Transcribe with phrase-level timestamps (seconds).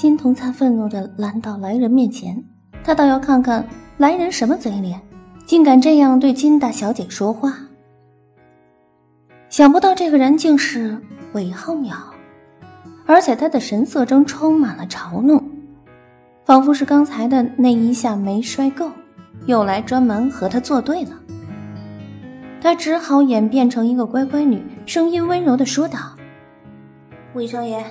[0.00, 2.42] 金童灿愤怒地拦到来人面前，
[2.82, 3.62] 他倒要看看
[3.98, 4.98] 来人什么嘴脸，
[5.44, 7.54] 竟敢这样对金大小姐说话。
[9.50, 10.96] 想不到这个人竟是
[11.34, 11.92] 韦浩淼，
[13.04, 15.44] 而且他的神色中充满了嘲弄，
[16.46, 18.90] 仿佛是刚才的那一下没摔够，
[19.44, 21.10] 又来专门和他作对了。
[22.62, 25.98] 他只好演变成一个乖乖女，声音温柔的说道
[27.36, 27.84] ：“韦少爷，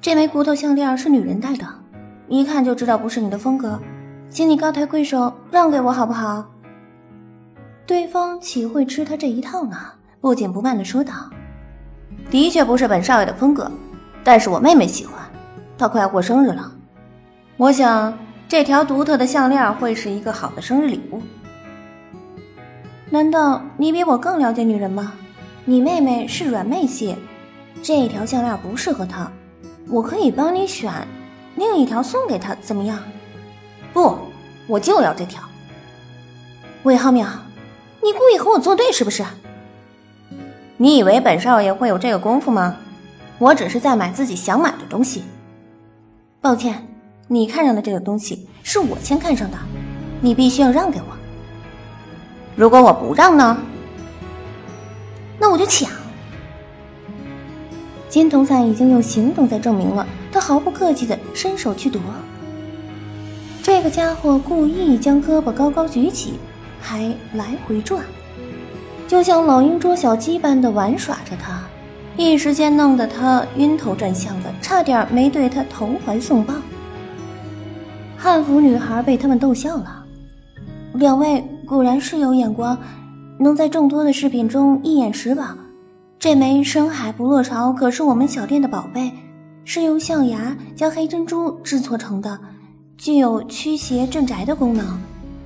[0.00, 1.66] 这枚骨头项链是女人戴的，
[2.28, 3.78] 一看就知道不是你的风格，
[4.30, 6.44] 请你高抬贵手让给我好不好？”
[7.84, 9.76] 对方岂会吃他这一套呢？
[10.20, 11.12] 不紧不慢的说道
[12.30, 13.70] ：“的确不是本少爷的风格，
[14.22, 15.14] 但是我妹妹喜欢，
[15.76, 16.70] 她快要过生日了，
[17.56, 21.20] 我想这条独特的项链会是一个好的生日礼物。”
[23.10, 25.12] 难道你比我更了解女人吗？
[25.64, 27.16] 你妹妹是软妹系，
[27.82, 29.30] 这条项链不适合她，
[29.90, 30.92] 我可以帮你选
[31.56, 32.98] 另一条送给他，怎么样？
[33.92, 34.18] 不，
[34.66, 35.42] 我就要这条。
[36.82, 37.26] 魏浩淼，
[38.02, 39.24] 你故意和我作对是不是？
[40.76, 42.76] 你以为本少爷会有这个功夫吗？
[43.38, 45.24] 我只是在买自己想买的东西。
[46.40, 46.86] 抱歉，
[47.26, 49.56] 你看上的这个东西是我先看上的，
[50.20, 51.16] 你必须要让给我。
[52.54, 53.56] 如果我不让呢？
[55.38, 55.90] 那我就抢。
[58.18, 62.00] 金童灿已经用行动在证明了，他毫不客气的伸手去夺。
[63.62, 66.32] 这个家伙故意将胳膊高高举起，
[66.80, 68.02] 还来回转，
[69.06, 71.62] 就像老鹰捉小鸡般的玩耍着他，
[72.16, 76.54] 一时间弄得他晕头转向的，差点没对他投怀送抱。
[78.16, 80.04] 汉服女孩被他们逗笑了，
[80.94, 81.44] 两位。
[81.64, 82.76] 果然是有眼光，
[83.38, 85.44] 能在众多的饰品中一眼识宝。
[86.20, 89.12] 这枚深海不落巢可是我们小店的宝贝，
[89.64, 92.36] 是由象牙加黑珍珠制作成的，
[92.96, 94.98] 具有驱邪镇宅的功能。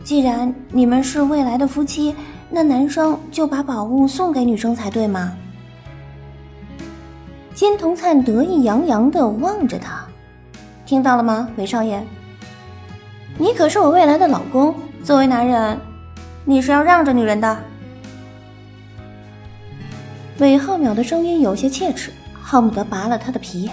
[0.02, 2.14] 既然你们是未来的夫妻，
[2.48, 5.34] 那男生就把宝物送给女生才对嘛？
[7.52, 10.02] 金童灿得意洋洋地望着他，
[10.86, 12.02] 听到了吗，韦少爷？
[13.36, 15.78] 你可是我未来的老公，作为男人。
[16.46, 17.58] 你是要让着女人的？
[20.38, 22.10] 韦浩淼的声音有些切齿，
[22.42, 23.70] 恨不得拔了他的皮。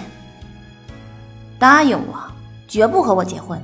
[1.58, 2.18] 答应我，
[2.68, 3.60] 绝不和我结婚，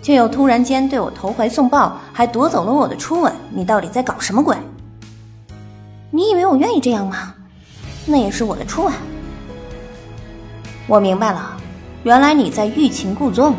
[0.00, 4.56] 却又突然间对我投怀送抱，还夺走了我的初吻，你到底在搞什么鬼？
[6.10, 7.34] 你以为我愿意这样吗？
[8.06, 8.92] 那也是我的初吻。
[10.86, 11.56] 我明白了，
[12.04, 13.54] 原来你在欲擒故纵，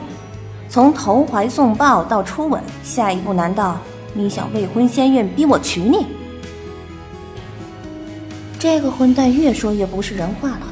[0.68, 3.78] 从投怀送抱到初吻，下一步难道？
[4.14, 6.08] 你想未婚先孕逼我娶你？
[8.61, 10.67] 这个混蛋越说越不是人话了。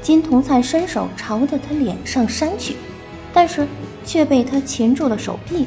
[0.00, 2.76] 金童灿伸手朝着他脸上扇去，
[3.32, 3.66] 但是
[4.04, 5.66] 却被他擒住了手臂。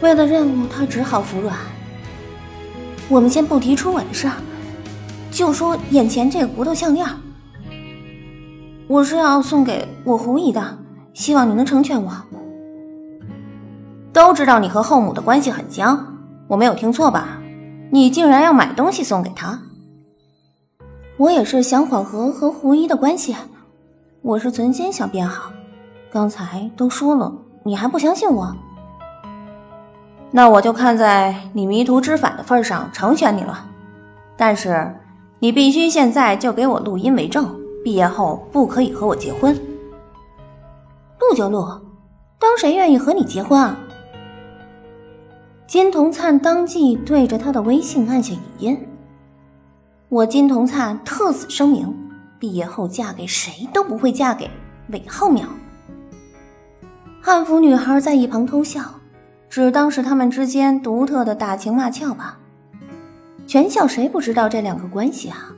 [0.00, 1.54] 为了任务，他只好服软。
[3.10, 4.26] 我们先不提初吻的事，
[5.30, 7.06] 就说眼前这个骨头项链，
[8.88, 10.78] 我是要送给我狐姨的，
[11.12, 12.10] 希望你能成全我。
[14.14, 16.16] 都知道你和后母的关系很僵，
[16.48, 17.38] 我没有听错吧？
[17.90, 19.60] 你竟然要买东西送给他？
[21.18, 23.34] 我也是想缓和和胡一的关系，
[24.20, 25.50] 我是存心想变好。
[26.10, 27.32] 刚才都说了，
[27.62, 28.54] 你还不相信我？
[30.30, 33.66] 那我就看在你迷途知返的份上成全你了。
[34.36, 34.94] 但是
[35.38, 37.48] 你必须现在就给我录音为证，
[37.82, 39.54] 毕业后不可以和我结婚。
[41.18, 41.64] 录就录，
[42.38, 43.74] 当谁愿意和你结婚啊？
[45.66, 48.78] 金童灿当即对着他的微信按下语音。
[50.08, 51.92] 我金童灿特此声明，
[52.38, 54.48] 毕业后嫁给谁都不会嫁给
[54.90, 55.46] 韦浩淼。
[57.20, 58.82] 汉服女孩在一旁偷笑，
[59.50, 62.38] 只当是他们之间独特的打情骂俏吧。
[63.48, 65.52] 全校谁不知道这两个关系啊？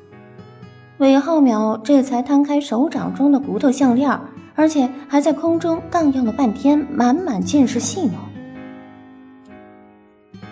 [0.96, 4.18] 韦浩淼这才摊开手掌中的骨头项链，
[4.54, 8.14] 而且还在空中荡漾了半天，满满尽是戏弄。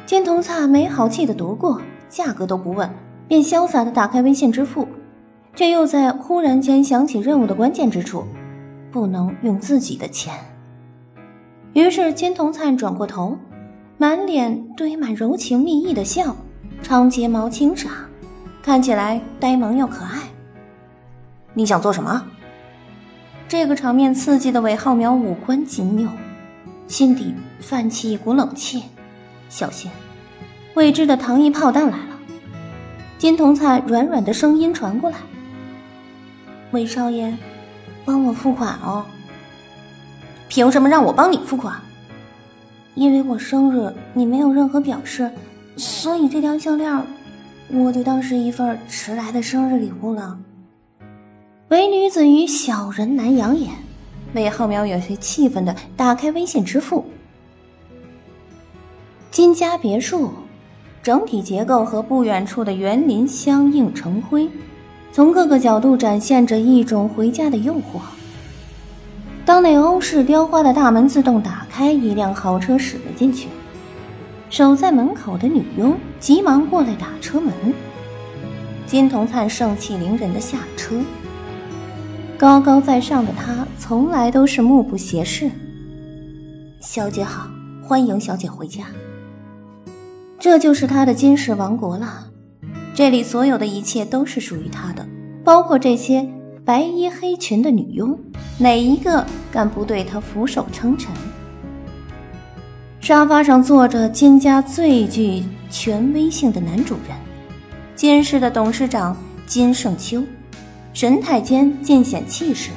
[0.04, 1.80] 金童灿没好气的夺过，
[2.10, 2.88] 价格都不问，
[3.28, 4.86] 便潇洒的打开微信支付，
[5.54, 8.24] 却又在忽然间想起任务的关键之处，
[8.90, 10.34] 不能用自己的钱。
[11.72, 13.36] 于是金童灿转过头，
[13.98, 16.36] 满脸堆满柔情蜜意的笑，
[16.82, 17.90] 长睫毛轻眨，
[18.62, 20.22] 看起来呆萌又可爱。
[21.54, 22.24] 你想做什么？
[23.48, 26.08] 这个场面刺激的韦浩淼五官紧扭，
[26.86, 28.82] 心底泛起一股冷气。
[29.48, 29.90] 小心，
[30.74, 32.15] 未知的糖衣炮弹来了！
[33.18, 35.16] 金童灿软软的声音传过来
[36.72, 37.34] ：“韦少爷，
[38.04, 39.04] 帮我付款哦，
[40.48, 41.80] 凭什么让我帮你付款？
[42.94, 45.30] 因为我生日，你没有任何表示，
[45.76, 47.02] 所以这条项链
[47.68, 50.38] 我就当是一份迟来的生日礼物了。
[51.68, 53.72] 唯女子与小人难养眼，
[54.34, 57.04] 魏浩苗有些气愤的打开微信支付。
[59.30, 60.32] 金家别墅，
[61.02, 64.48] 整体结构和不远处的园林相映成辉，
[65.12, 68.00] 从各个角度展现着一种回家的诱惑。
[69.44, 73.48] 当那欧式雕花的大门自动打开，一辆豪车驶了进去。
[74.50, 77.52] 守在门口的女佣急忙过来打车门。
[78.86, 80.96] 金童灿盛气凌人的下了车。
[82.38, 85.50] 高高在上的他从来都是目不斜视。
[86.80, 87.48] 小姐好，
[87.82, 88.84] 欢迎小姐回家。
[90.38, 92.26] 这就是他的金氏王国了，
[92.94, 95.06] 这里所有的一切都是属于他的，
[95.42, 96.28] 包括这些
[96.64, 98.18] 白衣黑裙的女佣，
[98.58, 101.10] 哪一个敢不对他俯首称臣？
[103.00, 107.16] 沙发上坐着金家最具权威性的男主人，
[107.94, 109.16] 金氏的董事长
[109.46, 110.22] 金盛秋。
[110.92, 112.70] 神态间尽显气势，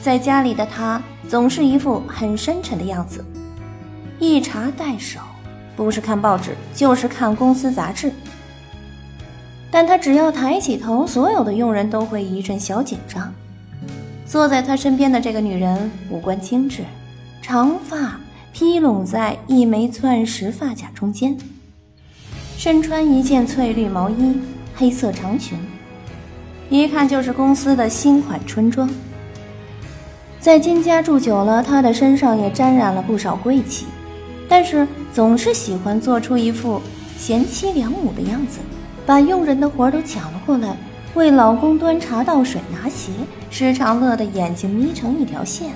[0.00, 3.22] 在家里的他总是一副很深沉的样子，
[4.18, 5.20] 一茶待手，
[5.76, 8.12] 不是看报纸就是看公司杂志。
[9.70, 13.32] 但他只要抬起头，所有的佣人都会一阵小紧张。
[14.24, 16.82] 坐在他身边的这个女人五官精致，
[17.42, 18.18] 长发
[18.52, 21.36] 披拢在一枚钻石发卡中间，
[22.56, 24.40] 身穿一件翠绿毛衣，
[24.76, 25.58] 黑色长裙。
[26.70, 28.88] 一看就是公司的新款春装。
[30.40, 33.86] 在金家住久了，他的身上也沾染了不少贵气，
[34.48, 36.80] 但是总是喜欢做出一副
[37.16, 38.60] 贤妻良母的样子，
[39.06, 40.76] 把佣人的活都抢了过来，
[41.14, 43.10] 为老公端茶倒水拿鞋，
[43.50, 45.70] 时常乐得眼睛眯成一条线。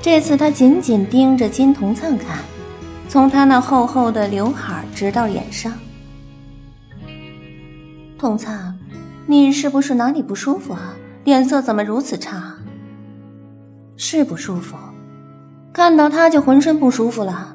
[0.00, 2.38] 这次他紧紧盯着金童灿看，
[3.08, 5.72] 从他那厚厚的刘海直到脸上，
[8.18, 8.74] 童灿。
[9.26, 10.94] 你是不是哪里不舒服啊？
[11.24, 12.54] 脸色怎么如此差？
[13.96, 14.74] 是不舒服，
[15.78, 17.54] 看到他就浑身不舒服了。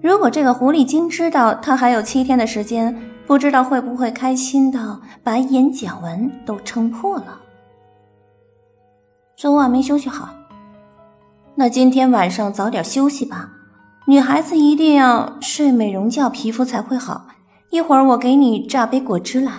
[0.00, 7.38] 如果这个狐狸精知道他还有七天的时间，不知道会不会开心到把眼角纹都撑破了。
[9.36, 10.30] 昨晚没休息好，
[11.56, 13.50] 那今天晚上早点休息吧。
[14.06, 17.26] 女孩子一定要睡美容觉，皮肤才会好。
[17.68, 19.52] 一会儿我给你榨杯果汁来。